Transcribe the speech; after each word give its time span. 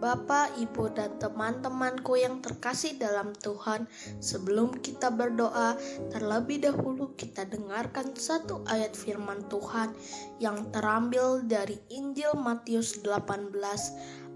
Bapak, 0.00 0.56
Ibu, 0.56 0.96
dan 0.96 1.20
teman-temanku 1.20 2.16
yang 2.16 2.40
terkasih 2.40 2.96
dalam 2.96 3.36
Tuhan, 3.36 3.84
sebelum 4.16 4.80
kita 4.80 5.12
berdoa, 5.12 5.76
terlebih 6.08 6.64
dahulu 6.64 7.12
kita 7.20 7.44
dengarkan 7.44 8.16
satu 8.16 8.64
ayat 8.64 8.96
firman 8.96 9.44
Tuhan 9.52 9.92
yang 10.40 10.72
terambil 10.72 11.44
dari 11.44 11.76
Injil 11.92 12.32
Matius 12.32 13.04
18 13.04 13.52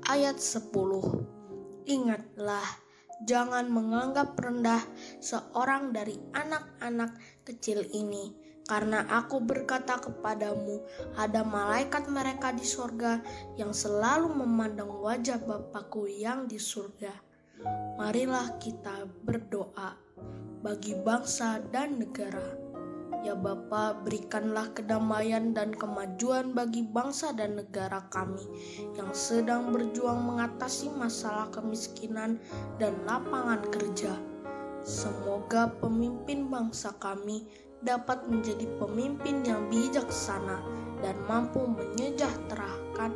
ayat 0.05 0.37
10. 0.37 0.69
Ingatlah, 1.89 2.69
jangan 3.25 3.65
menganggap 3.73 4.37
rendah 4.37 4.85
seorang 5.25 5.97
dari 5.97 6.21
anak-anak 6.37 7.17
kecil 7.49 7.89
ini 7.89 8.44
karena 8.65 9.05
aku 9.13 9.45
berkata 9.45 10.01
kepadamu, 10.01 10.81
ada 11.21 11.45
malaikat 11.45 12.09
mereka 12.09 12.49
di 12.49 12.65
surga 12.65 13.21
yang 13.61 13.77
selalu 13.77 14.33
memandang 14.33 14.89
wajah 15.05 15.37
Bapakku 15.45 16.09
yang 16.09 16.49
di 16.49 16.57
surga. 16.57 17.13
Marilah 18.01 18.57
kita 18.57 19.05
berdoa 19.25 20.01
bagi 20.65 20.97
bangsa 20.97 21.61
dan 21.69 22.01
negara. 22.01 22.65
Ya 23.25 23.33
Bapa, 23.33 24.05
berikanlah 24.05 24.73
kedamaian 24.77 25.57
dan 25.57 25.73
kemajuan 25.73 26.53
bagi 26.53 26.85
bangsa 26.85 27.33
dan 27.33 27.57
negara 27.57 28.05
kami 28.13 28.45
yang 29.01 29.13
sedang 29.17 29.73
berjuang 29.73 30.25
mengatasi 30.29 30.93
masalah 30.93 31.49
kemiskinan 31.49 32.37
dan 32.77 32.93
lapangan 33.09 33.65
kerja. 33.73 34.13
Semoga 34.85 35.73
pemimpin 35.81 36.53
bangsa 36.53 36.93
kami 37.01 37.49
dapat 37.85 38.25
menjadi 38.27 38.65
pemimpin 38.81 39.45
yang 39.45 39.69
bijaksana 39.69 40.65
dan 41.05 41.17
mampu 41.29 41.69
menyejahterakan 41.69 43.13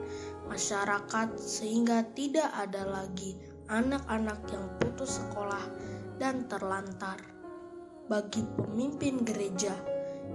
masyarakat 0.46 1.28
sehingga 1.40 2.04
tidak 2.12 2.52
ada 2.52 2.84
lagi 2.84 3.40
anak-anak 3.72 4.40
yang 4.52 4.68
putus 4.80 5.20
sekolah 5.24 5.64
dan 6.20 6.44
terlantar. 6.48 7.16
Bagi 8.08 8.40
pemimpin 8.56 9.20
gereja, 9.20 9.72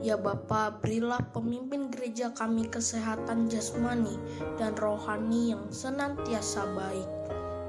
ya 0.02 0.18
Bapa, 0.18 0.78
berilah 0.78 1.22
pemimpin 1.34 1.90
gereja 1.90 2.30
kami 2.34 2.70
kesehatan 2.70 3.50
jasmani 3.50 4.18
dan 4.62 4.78
rohani 4.78 5.58
yang 5.58 5.66
senantiasa 5.74 6.70
baik 6.78 7.10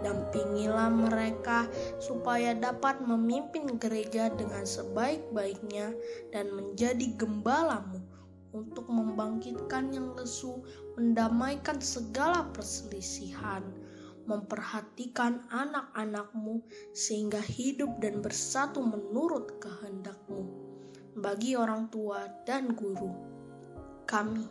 Dampingilah 0.05 0.93
mereka 0.93 1.65
supaya 1.97 2.53
dapat 2.53 3.01
memimpin 3.01 3.81
gereja 3.81 4.29
dengan 4.37 4.69
sebaik-baiknya 4.69 5.97
dan 6.29 6.53
menjadi 6.53 7.17
gembalamu 7.17 8.05
untuk 8.53 8.87
membangkitkan 8.87 9.91
yang 9.91 10.13
lesu, 10.15 10.63
mendamaikan 10.95 11.81
segala 11.81 12.47
perselisihan, 12.55 13.65
memperhatikan 14.29 15.43
anak-anakmu 15.51 16.63
sehingga 16.95 17.43
hidup 17.43 17.99
dan 17.99 18.23
bersatu 18.23 18.81
menurut 18.81 19.59
kehendakmu 19.59 20.49
bagi 21.19 21.59
orang 21.59 21.91
tua 21.91 22.31
dan 22.47 22.73
guru. 22.73 23.11
Kami, 24.05 24.47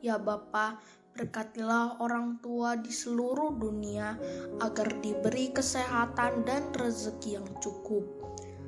ya 0.00 0.16
Bapa, 0.16 0.80
Berkatilah 1.16 1.96
orang 2.04 2.44
tua 2.44 2.76
di 2.76 2.92
seluruh 2.92 3.56
dunia 3.56 4.20
agar 4.60 5.00
diberi 5.00 5.48
kesehatan 5.48 6.44
dan 6.44 6.68
rezeki 6.76 7.40
yang 7.40 7.48
cukup, 7.56 8.04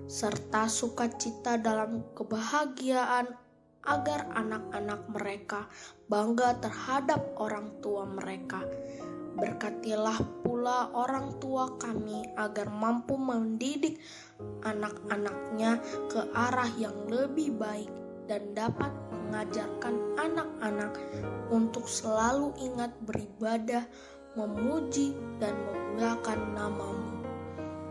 serta 0.08 0.64
sukacita 0.64 1.60
dalam 1.60 2.08
kebahagiaan 2.16 3.28
agar 3.84 4.32
anak-anak 4.32 5.00
mereka 5.12 5.68
bangga 6.08 6.56
terhadap 6.64 7.20
orang 7.36 7.68
tua 7.84 8.08
mereka. 8.08 8.64
Berkatilah 9.36 10.16
pula 10.40 10.88
orang 10.96 11.36
tua 11.44 11.76
kami 11.76 12.32
agar 12.32 12.72
mampu 12.72 13.20
mendidik 13.20 14.00
anak-anaknya 14.64 15.84
ke 16.08 16.24
arah 16.32 16.72
yang 16.80 16.96
lebih 17.12 17.60
baik 17.60 17.92
dan 18.24 18.56
dapat 18.56 18.88
mengajarkan 19.12 19.94
anak-anak 20.16 20.96
untuk 21.48 21.88
selalu 21.88 22.52
ingat 22.60 22.92
beribadah, 23.04 23.84
memuji, 24.36 25.16
dan 25.40 25.56
memuliakan 25.56 26.40
namamu. 26.54 27.18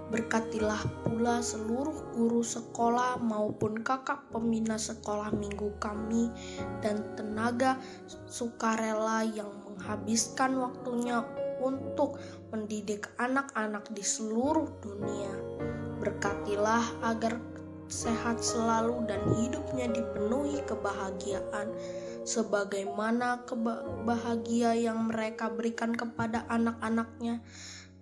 Berkatilah 0.08 0.80
pula 1.04 1.44
seluruh 1.44 2.16
guru 2.16 2.40
sekolah 2.40 3.20
maupun 3.20 3.84
kakak 3.84 4.24
pembina 4.32 4.80
sekolah 4.80 5.36
minggu 5.36 5.76
kami 5.84 6.32
dan 6.80 7.04
tenaga 7.20 7.76
sukarela 8.32 9.28
yang 9.28 9.52
menghabiskan 9.68 10.56
waktunya 10.64 11.28
untuk 11.60 12.16
mendidik 12.56 13.12
anak-anak 13.20 13.84
di 13.92 14.00
seluruh 14.00 14.80
dunia. 14.80 15.34
Berkatilah 16.00 17.04
agar 17.04 17.36
sehat 17.92 18.40
selalu 18.40 19.04
dan 19.12 19.20
hidupnya 19.36 19.92
dipenuhi 19.92 20.64
kebahagiaan 20.64 21.68
sebagaimana 22.28 23.48
kebahagia 23.48 24.76
yang 24.76 25.08
mereka 25.08 25.48
berikan 25.48 25.96
kepada 25.96 26.44
anak-anaknya 26.52 27.40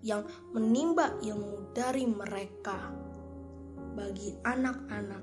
yang 0.02 0.26
menimba 0.50 1.14
ilmu 1.22 1.70
dari 1.78 2.10
mereka 2.10 2.90
bagi 3.94 4.34
anak-anak 4.42 5.22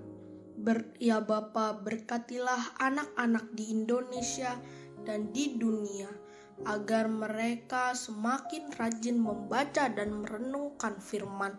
ber, 0.54 0.94
ya 1.02 1.18
Bapa 1.18 1.82
berkatilah 1.82 2.78
anak-anak 2.78 3.50
di 3.58 3.74
Indonesia 3.74 4.54
dan 5.02 5.34
di 5.34 5.58
dunia 5.58 6.06
agar 6.62 7.10
mereka 7.10 7.90
semakin 7.98 8.70
rajin 8.78 9.18
membaca 9.18 9.90
dan 9.90 10.22
merenungkan 10.22 11.02
firman 11.02 11.58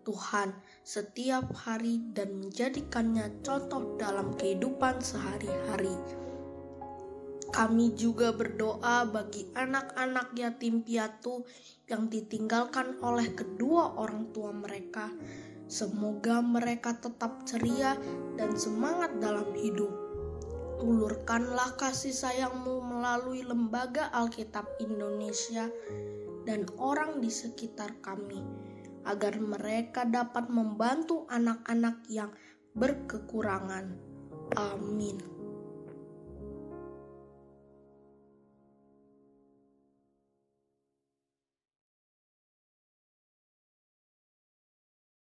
Tuhan 0.00 0.56
setiap 0.80 1.52
hari 1.52 2.00
dan 2.16 2.40
menjadikannya 2.40 3.44
contoh 3.44 4.00
dalam 4.00 4.32
kehidupan 4.40 5.04
sehari-hari. 5.04 5.92
Kami 7.50 7.98
juga 7.98 8.30
berdoa 8.30 9.02
bagi 9.10 9.42
anak-anak 9.58 10.38
yatim 10.38 10.86
piatu 10.86 11.42
yang 11.90 12.06
ditinggalkan 12.06 12.94
oleh 13.02 13.34
kedua 13.34 13.98
orang 13.98 14.30
tua 14.30 14.54
mereka. 14.54 15.10
Semoga 15.66 16.38
mereka 16.42 16.94
tetap 16.98 17.42
ceria 17.46 17.98
dan 18.38 18.54
semangat 18.54 19.18
dalam 19.18 19.50
hidup. 19.58 19.90
Ulurkanlah 20.78 21.74
kasih 21.74 22.14
sayangmu 22.14 22.86
melalui 22.86 23.42
Lembaga 23.42 24.14
Alkitab 24.14 24.70
Indonesia 24.78 25.66
dan 26.46 26.70
orang 26.78 27.18
di 27.18 27.28
sekitar 27.28 27.98
kami 27.98 28.40
agar 29.04 29.36
mereka 29.42 30.06
dapat 30.06 30.46
membantu 30.46 31.26
anak-anak 31.26 32.06
yang 32.06 32.30
berkekurangan. 32.78 33.98
Amin. 34.54 35.39